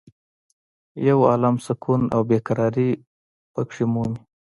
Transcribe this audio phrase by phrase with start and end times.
[1.07, 2.89] یو عالم سکون او بې قرارې
[3.53, 4.19] په کې مومې.